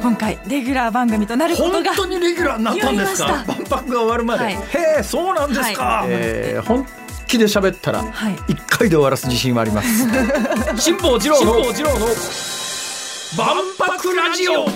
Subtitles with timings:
[0.00, 3.44] 今回レギュラー番組となることが本当にレギュラーになったんですか？
[3.46, 4.54] 万博が終わるまで、はい。
[4.54, 4.58] へ
[5.00, 6.86] えそうなんですか、はえー本
[7.26, 8.36] 気で喋ったらはい。
[8.48, 10.08] 一回で終わらす自信はあります。
[10.80, 11.52] 辛坊治郎の
[13.36, 14.66] 万博ラジオ。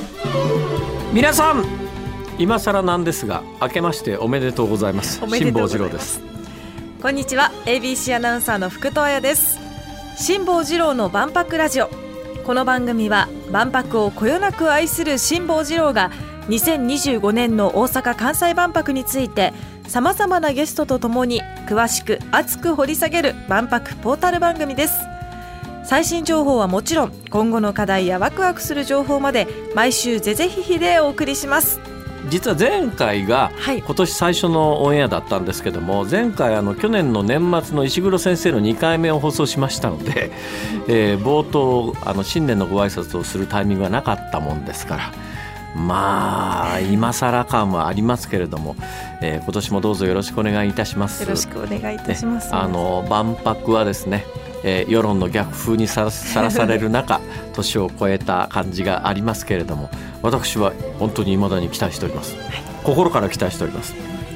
[1.13, 1.65] 皆さん
[2.39, 5.21] 今更なんですが明けましておめでとうございます。
[5.23, 6.19] おめでとうござい辛坊ます。
[6.21, 6.35] 治郎です
[7.03, 7.51] こんにちは。
[7.67, 9.59] ABC アナウンサーの福戸彩です。
[10.17, 11.91] 辛坊治郎の万博ラジオ
[12.45, 16.11] この番組は万博をこよなく愛する辛坊治郎が
[16.49, 19.55] 2025年の大阪・関西万博について
[19.89, 24.95] さまざまなゲストとともに詳しく熱く掘り下げる万博ポータル番組です。
[25.85, 31.94] 最新情報はもちろん今後の課題やワクワクする情報まで毎週ぜぜひひでお送りします。
[32.29, 40.31] 実は前回がはい今年最初のオンエアだったんですけども前回あの去年の年末の石黒先生の2回目を放送しましたので、
[40.89, 45.13] えー冒頭あの新年のご挨拶をするタイミングがなかったもんですから
[45.75, 48.77] まあ今更感はありますけれども、
[49.21, 51.23] えー今年もどうぞよろしくお願いいたします。
[51.23, 54.27] よろしくお願いいたします、ねあの万博はですね、
[54.65, 57.21] えー世論の逆風にさらされる中
[57.55, 59.91] 年を超えた感じがありますけれども
[60.23, 62.35] 私は本当に未だに期待しております、
[62.83, 63.95] 心から期待しております。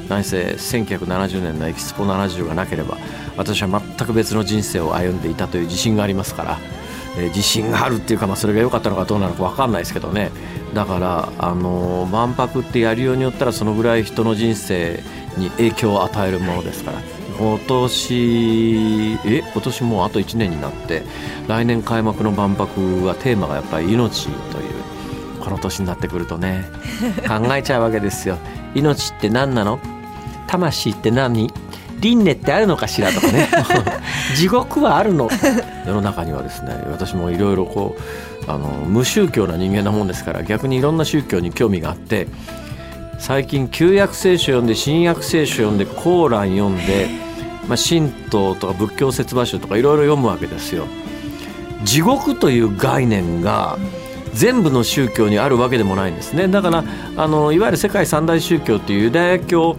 [0.09, 2.97] 何せ1970年のエキスポ70がなければ
[3.37, 6.59] 私は全く別の人生を歩んでいたという自信がありますから、
[7.19, 10.31] えー自信があるっていうか、まあ、それが良かったのかどうなのか分かんないですけどね。
[10.73, 15.03] だから、あのー万博ってやるようによったらそのぐらい人の人生
[15.37, 16.99] に影響を与えるものですから
[17.39, 21.03] 今年え今年もうあと1年になって
[21.47, 24.39] 来年開幕の万博はテーマがやっぱり命という
[25.41, 26.65] この年になってくるとね
[27.29, 28.39] 考えちゃうわけですよ。
[28.75, 29.79] 命って何なの？
[30.47, 31.53] 魂って何？
[32.01, 33.49] 輪廻ってあるのかしらとかね。
[34.37, 35.29] 地獄はあるの？
[35.87, 37.97] 世の中にはですね私もいろいろこ
[38.47, 42.27] うあの無宗教な人間なもんですから逆にいろんな宗教に興味があって
[43.19, 47.09] 最近旧約聖書読んで新約聖書読んでコーラン読んで、
[47.69, 50.87] まあ、神道とか仏教説話書とかいろいろ読むわけですよ。
[51.85, 53.79] 地獄という概念が
[54.35, 56.49] 全部の宗教にあるわけでもないんですね。
[56.49, 56.85] だから
[57.17, 59.77] あのいわゆる世界三大宗教っていうユダヤ教、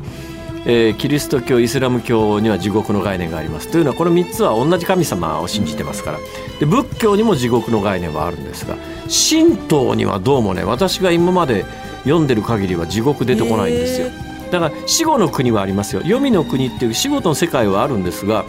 [0.66, 3.70] えーキリスト教イスラム教には地獄の概念があります。
[3.70, 6.20] というのはこの3つは同じ神様を信じてますから。
[6.60, 8.76] で仏教にも地獄の概念はあるんですが
[9.10, 11.66] 神道にはどうもね私が今まで
[12.04, 14.29] 読んでる限りは地獄出てこないんですよ。
[14.52, 16.02] だから死後の国はありますよ。
[16.02, 18.46] 黄泉の国っていう死後の世界はあるんですが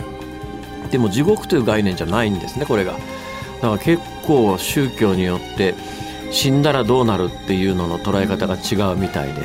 [0.90, 2.92] でも地獄という概念じゃないんですねこれが。
[2.92, 5.74] だから結構宗教によって
[6.30, 9.42] 死んだらどうなるっていうのの捉え方が違うみたいで。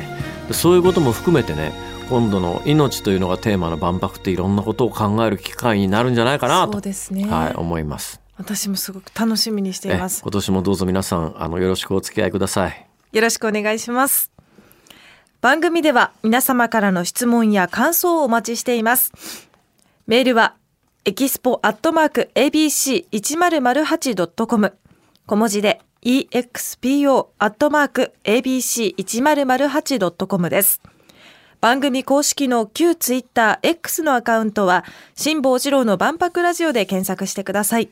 [0.48, 1.72] でそういうことも含めてね
[2.08, 8.20] 今度の命というのがテーマの万博っていろんなことを考える機会になるんじゃないかなそうと、ですね、はい、思います。
[8.36, 10.22] 私もすごく楽しみにしていえます。
[10.22, 12.86] 今年もどうぞ皆さんあのよろしくお付き合いください。
[13.12, 14.35] よろしくお願いします
[15.46, 19.12] 番組では皆様からの質問や感想をお待ちしています。
[20.08, 20.56] メールは
[21.04, 24.76] エキスポアットマーク ABC1008.com
[25.24, 30.80] 小文字で expo アットマーク ABC1008.com です。
[31.60, 34.84] 番組公式の旧ツイッター X のアカウントは
[35.14, 37.88] 辛坊治郎の万博ラジオで検索してください。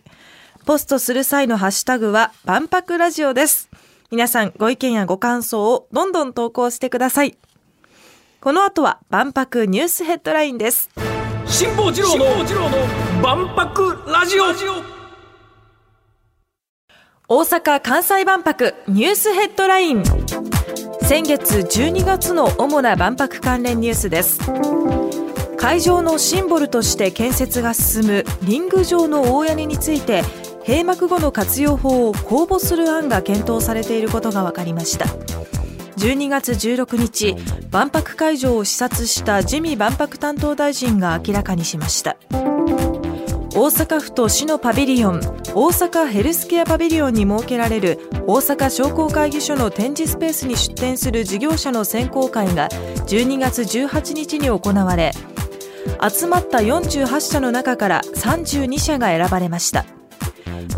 [0.66, 3.71] ポストする際のハッシュタグは万博ラジオです。
[4.14, 7.36] 皆さんご意見やご感想をどんどん投稿してください。
[8.41, 10.88] この後は万博ニュースヘッドラインです。
[11.47, 12.24] 辛坊治郎の
[13.20, 14.44] 万博ラジオ。
[17.26, 20.04] 大阪・関西万博ニュースヘッドライン。
[21.03, 24.38] 先月12月の主な万博関連ニュースです。
[25.56, 30.22] 会場のシンボルとして建設が進むリング上の大屋根について
[30.66, 35.06] 閉幕後の活用法を公募する案が検討されていることが分かりました。
[35.98, 37.36] 12月16日
[37.70, 42.16] 万博会場を視察した自見万博担当大臣が明らかにしました。
[43.56, 45.20] 大阪府と市のパビリオン
[45.54, 55.12] 大阪ヘルスケアパビリオンに設けられる大阪商工会議所の展示スペースに出展する事業者の選考会が12月18日に行われ
[56.10, 59.84] 集まった48社の中から32社が選ばれました。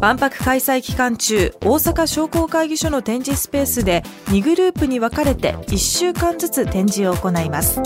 [0.00, 7.80] 万博開催期間中大阪商工会議所の展示スペースで2グループに分かれて1週間ずつ展示を行います。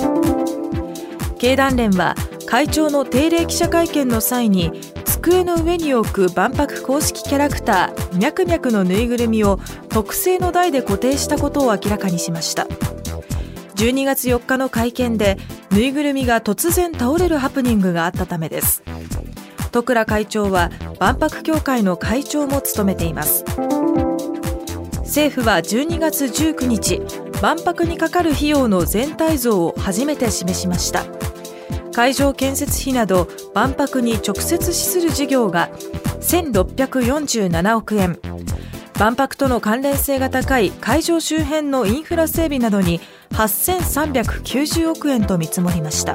[1.38, 2.14] 経団連は
[2.46, 4.72] 会長の定例記者会見の際に
[5.06, 12.66] 机の上に置く万博公式キャラクターミャクミャクのぬいぐるみを特製の台で固定したことを明らかにしました。
[13.76, 15.38] 12月4日の会見で
[15.70, 18.82] ぬいぐるみが突然倒れるハプニングがあったためです。
[19.70, 23.44] 戸倉会長は万博協会の会長も務めています。
[24.98, 27.02] 政府は12月19日
[27.42, 31.04] 万博にかかる費用の全体像を初めて示しました。
[31.92, 35.70] 会場建設費など万博に直接資する事業が
[36.20, 38.18] 1647億円。
[38.98, 43.00] 万博との関連性が高い会場周辺のインフラ整備などに
[43.30, 46.14] 8390億円と見積もりました。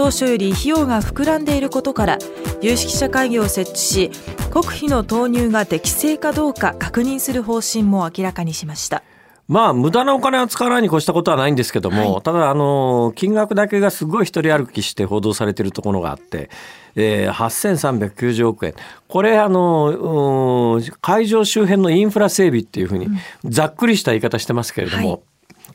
[0.00, 2.18] 当初より費用が膨らんでいることから
[2.62, 4.10] 有識者会議を設置し
[4.50, 9.02] 国費の投入が適正かどうか確認する方針も明らかにしました。
[9.46, 16.48] まあ、無駄なお金を使わないに越したことはないんですけども、はい、ただ、あの、金額だけがすごい一人歩きして報道されているところがあって、
[16.94, 18.74] えー、8390億円。
[19.08, 23.08] これ、あの、会場周辺のインフラ整備っていうふうに、
[23.44, 25.18] ざっくりした言い方してますけれども、はい、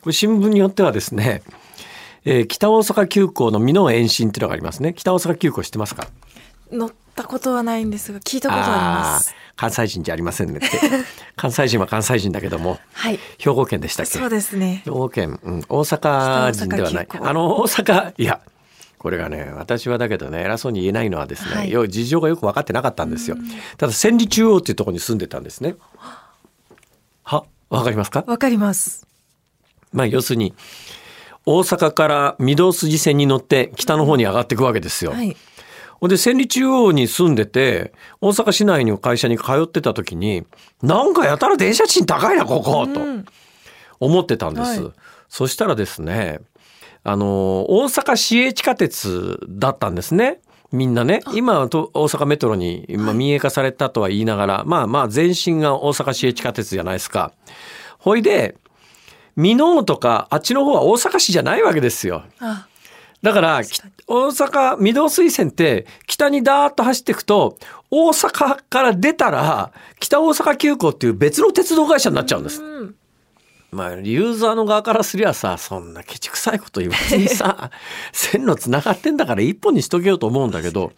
[0.06, 1.42] れ新聞によってはですね、
[2.28, 4.92] えー、北大阪急行の美濃延伸っていうのがありますね。
[4.94, 6.08] 北大阪急行知ってますか？
[6.72, 9.32] 乗ったことはないんですが、聞いたことあります。
[9.54, 10.68] 関西人じゃありませんねって。
[11.36, 14.18] 関西人は関西人だけども、はい、兵庫県でしたっけ？
[14.18, 14.82] そうですね。
[14.84, 17.08] 兵庫県、うん、大阪人ではない。
[17.12, 18.40] あの、大阪、いや、
[18.98, 23.36] これがね私はだけどね偉そうに言えないのはですね、はい、要事情がよく分かってなかったんですよ。
[23.76, 25.76] ただ千里中央っていうところに住んでたんですね。
[27.22, 28.24] はわかりますか？
[28.26, 29.06] わかります。
[29.92, 30.54] まあ要するに
[31.46, 35.12] 大阪から御堂筋線に乗って北の方に上がっていくわけですよ。
[35.12, 35.36] はい
[36.02, 40.44] で、千里中央に住んでて、大阪市内の会社に通ってた時に、
[40.82, 43.00] なんかやたら電車賃高いな、ここ、と
[43.98, 44.82] 思ってたんです。
[44.82, 44.92] はい、
[45.28, 46.40] そしたらですね、
[47.02, 50.40] あの、大阪市営地下鉄だったんですね。
[50.72, 57.32] みんなね、今は大阪メトロに今民営化されたとは言いながら、はい、まあまあ全身が大阪市営地下鉄じゃないですか。
[57.98, 58.56] ほいで、
[59.36, 62.24] 箕面とかあっちの方は大阪市じゃないわけですよ。
[63.22, 63.60] だから
[64.06, 67.58] 大阪御堂水線って北にダーッと走っていくと
[67.90, 72.62] 大阪から出たら北大阪急行っていう別の鉄道会社になっちゃうんです。
[73.72, 77.70] まあ、ユーザーの側からすりゃさ、そんなケチくさいこと言わずにさ、
[78.12, 80.92] 線路繋がってんだから一本にしとけようと思うんだけど、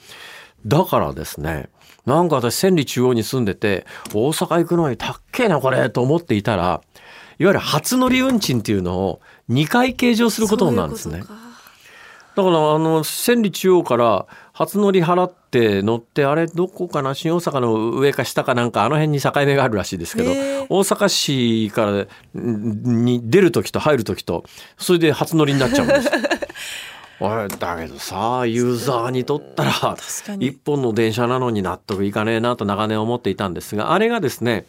[0.65, 1.71] だからですね、
[2.07, 3.85] なんか私千里中央に住んでて、
[4.15, 6.81] 大阪行くのにたっけえなこれと思っていたら、
[7.39, 9.21] いわゆる初乗り運賃っていうのを
[9.51, 11.23] 2回計上することになるんですね。
[12.39, 20.31] だからあの千里中央から初乗り払って乗ってあれどこかな新大阪の上か下かなんかあの辺に境目があるらしいですけど
[20.69, 24.45] 大阪市からに出る時と入る時と
[24.77, 26.11] それで初乗りになっちゃうんです。
[27.59, 29.97] だけどさユーザーにとったら
[30.39, 34.67] 一本の電車なのに納得いかねえなと長年思っていたんですがあれがですね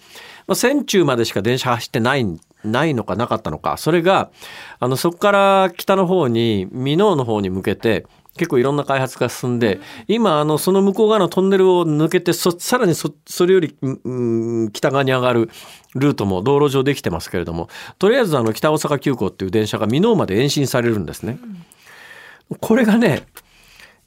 [0.56, 2.25] 千中までしか電車走ってない
[2.63, 3.77] ないのかなかったのか。
[3.77, 4.31] それが、
[4.79, 8.06] あの、そこから北の方に、箕面の方に向けて、
[8.38, 15.50] 結構いろんな開発が進んで、今、あの、その向こう側のトンネルを抜けて、そ、さらにそ、それより、うん、北側に上がる
[15.95, 21.38] ルートも道路上できてますけれども、とりあえずあの、北大阪急行っていう電車が箕面まで延伸されるんですね。
[22.62, 23.23] これがね、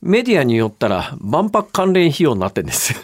[0.00, 2.94] メディアによったら万博関連費用になってんです。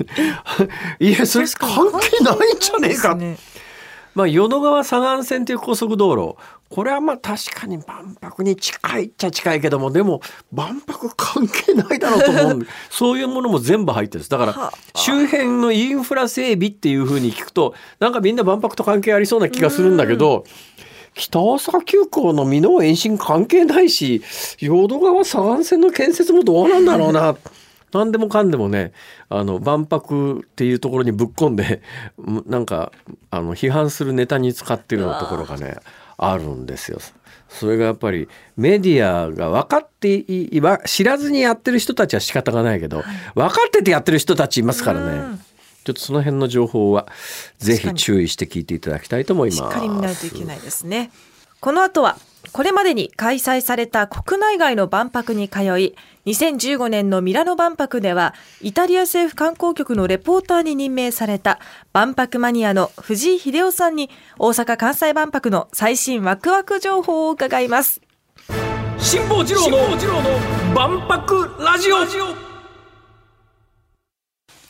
[0.99, 3.17] いや、それ関係ないんじゃねえか。
[4.19, 6.37] まあ、淀川左岸線という高速道路。
[6.71, 10.21] これはまあ確かに万博に近いっちゃ近いけどもでも
[10.53, 12.67] 万博関係ないだろうと思う。
[12.91, 14.31] そういうものも全部入ってるんです。
[14.31, 20.43] だから周辺のインフラ整備っていうふうに聞くとなんかみんな万博と関係ありそうな気がするんだけど
[21.15, 24.21] 北大阪急行の美濃延伸関係ないし
[24.59, 27.37] 淀川左岸線の建設もどうなんだろうな
[27.93, 28.93] 何でもかんでもね
[29.29, 31.83] あの万博っていうところにぶっ込んで
[32.47, 32.93] なんか
[33.31, 35.77] あの批判するネタに使ってるようなところがね
[36.17, 36.99] あるんですよ。
[37.49, 43.03] それがやっぱりメディアが分かってい知らずにやってる人たちは仕方がないけど、
[43.35, 45.39] 分かっててやってる人たちいますからね。
[45.85, 47.07] ちょっとその辺の情報は
[47.57, 49.59] ぜひ注意して聞いていただきたいと思います。
[49.59, 51.11] しっかり見ないといけないですね。
[51.61, 52.17] この後は
[52.53, 55.95] これまでに開催された国内外の万博に通い、
[56.27, 61.59] 2015年のミラノ万博では、イタリア政府観光局のレポーターに任命された
[61.93, 68.01] 万博マニアの藤井秀夫さんに、大阪・関西万博の最新ワクワク情報を伺います。
[68.99, 69.79] 辛坊治郎の
[70.75, 71.97] 万博ラジオ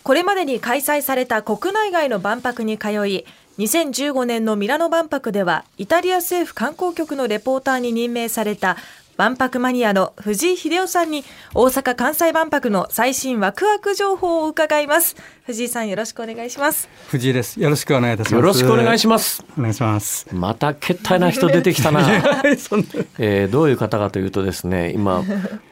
[0.03, 3.27] これまでに開催された国内外の万博に通い、
[3.59, 8.77] 2015年のミラノ万博ではイタリア政府観光局のレポーターに任命された
[9.19, 15.17] 万博マニアの藤井秀夫さんに大阪・関西万博の最新ワクワク情報を伺います。
[15.45, 16.89] 藤井さんよろしくお願いします。
[17.09, 17.61] 藤井です。
[17.61, 18.35] よろしくお願いいたします。
[18.37, 19.45] よろしくお願いします。
[19.59, 20.29] お願いします。
[20.33, 22.01] また決体な人出てきたな、
[23.19, 25.25] えー、どういう方かというとですね今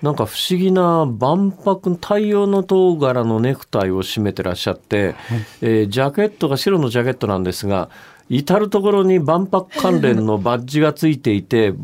[0.02, 5.14] なんか不思議な万博太陽の塔柄のネクタイを締めてらっしゃって、はい、
[5.60, 7.90] えー、ジャケットが白のジャケットなんですが
[8.28, 11.74] 至る所に万博関連のバッジがついていて、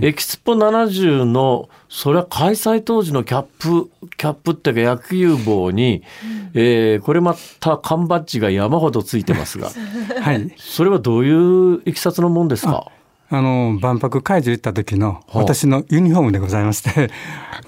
[0.00, 9.70] エキスポ70のそれは開催当時のキャップキャップっていうか野球帽に、うん、えー、これまた缶バッジが山ほどついてますが、
[10.20, 12.86] はい、それはどういういきさつのもんですか？
[13.34, 17.10] あの万博会場行った時の私のユニフォームでございまして、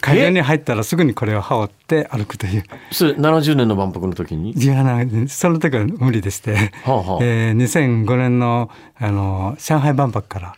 [0.02, 2.64] 会場に入ったらすぐにこれを羽織って歩くという。
[2.92, 4.52] それ70年の万博の時に？
[4.52, 4.84] いや
[5.28, 10.54] その時は無理でして、はあはあ、えー、2005年のあの上海万博から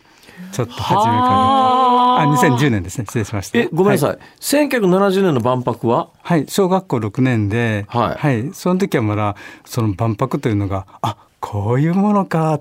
[0.51, 2.57] ちょっと始めかけあ。
[2.57, 3.05] 2010年ですね。
[3.05, 3.59] 失礼しました。
[3.59, 6.09] えごめんなさい、はい、1970年の万博は？
[6.21, 6.45] はい。
[6.47, 12.59] 小学校6年で、はい、はい、その時はまだその万博というのがあこういうものか。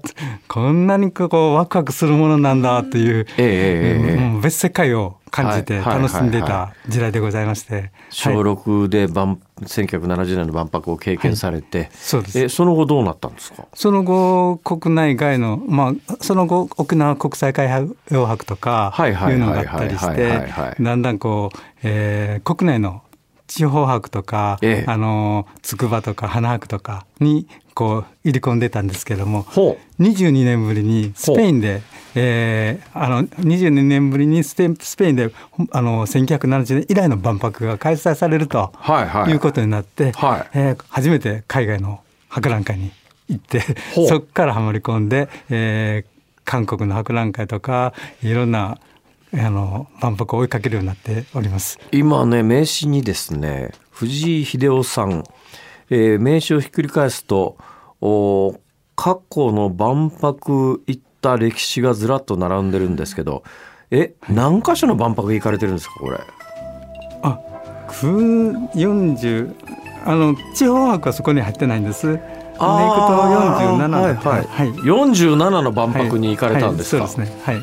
[0.48, 12.40] こんなにこうワクワクするものなんだという、えー、別世界を感じて楽しんでいた時代でございまして、小6で万1970年の万博を経験されて、はい、そうです。
[12.44, 13.66] えその後どうなったんですか？
[13.74, 17.68] その後国内外の、まあ、その後沖縄国際海
[18.10, 20.48] 洋博とかいうのがあったりして
[20.80, 23.02] だんだんこう、えー、国内の
[23.46, 29.44] 地方博とか、ええ、あの筑波とか花博とかにこう入り込んでたんですけども
[30.00, 31.82] 22年ぶりにスペインで、
[32.16, 34.68] えー、あの22年ぶりにスペイ
[35.12, 35.30] ンで
[35.70, 42.90] あの1970年以来の万博が開催されると、はいはい、いうことになって、はい、えー、初めて海外の博覧会に
[43.28, 43.60] 行って
[44.08, 47.92] そこからはまり込んで、えー、韓国の博覧会とか
[48.22, 48.78] いろんな
[49.32, 51.78] あの万博を追いかけるようになっております。
[51.92, 55.24] 今ね名刺にですね藤井秀夫さん
[55.90, 57.56] えー、名刺をひっくり返すと
[58.00, 58.60] お
[58.96, 63.42] 過去の万博行った歴史がずらっと並んでるんですけど
[63.90, 66.18] え何箇所の万博行かれてるんですかこれ？
[67.22, 67.38] あ
[67.90, 69.54] 40
[70.04, 72.18] あの地方博はそこに入ってないんです。
[72.58, 77.04] ああ、47はいはい、はい、47の万博に行かれたんですか？
[77.04, 77.42] はいはい、そうですね。
[77.44, 77.56] はい。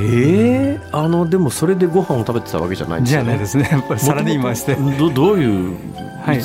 [0.00, 3.24] ええー、あのでもそれでご飯を食べてたわけじゃないんですよね。
[3.24, 3.68] じゃないですね。
[3.70, 4.74] やっぱりサラリーマンして。
[4.76, 5.76] どどういう、
[6.24, 6.40] はい、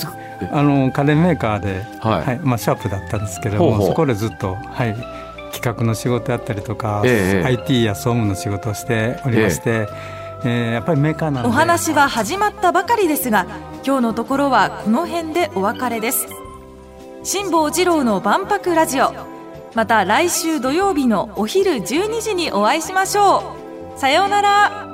[0.52, 4.96] あの家電メーカーで、はい、はい、まあ、シャープだったんですけれどもそこでずっと、はい、
[5.58, 9.70] 企画の仕事やったりとか、え IT や総務の仕事をしておりまして。
[9.70, 9.88] え
[10.46, 10.48] え。
[10.48, 13.48] ー、やっぱりメーカーなお話は始まったばかりですが
[13.84, 16.28] 今日のところはこの辺でお別れです。
[17.24, 19.12] 辛坊治郎の万博ラジオ。
[19.74, 23.56] また来週土曜日のお昼12時にお会いしましょ
[23.96, 24.00] う。
[24.00, 24.87] さようなら